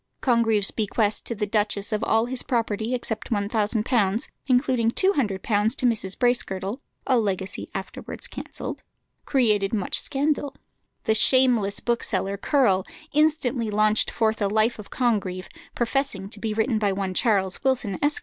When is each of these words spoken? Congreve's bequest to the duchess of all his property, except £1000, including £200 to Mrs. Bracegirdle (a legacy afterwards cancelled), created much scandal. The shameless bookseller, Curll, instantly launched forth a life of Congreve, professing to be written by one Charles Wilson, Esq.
Congreve's 0.19 0.71
bequest 0.71 1.27
to 1.27 1.35
the 1.35 1.45
duchess 1.45 1.91
of 1.91 2.03
all 2.03 2.25
his 2.25 2.41
property, 2.41 2.95
except 2.95 3.29
£1000, 3.29 4.27
including 4.47 4.89
£200 4.89 4.95
to 4.95 5.11
Mrs. 5.85 6.17
Bracegirdle 6.17 6.79
(a 7.05 7.19
legacy 7.19 7.69
afterwards 7.75 8.25
cancelled), 8.25 8.81
created 9.25 9.75
much 9.75 9.99
scandal. 10.01 10.55
The 11.03 11.13
shameless 11.13 11.81
bookseller, 11.81 12.35
Curll, 12.37 12.83
instantly 13.13 13.69
launched 13.69 14.09
forth 14.09 14.41
a 14.41 14.47
life 14.47 14.79
of 14.79 14.89
Congreve, 14.89 15.47
professing 15.75 16.31
to 16.31 16.39
be 16.39 16.51
written 16.55 16.79
by 16.79 16.91
one 16.91 17.13
Charles 17.13 17.63
Wilson, 17.63 17.99
Esq. 18.03 18.19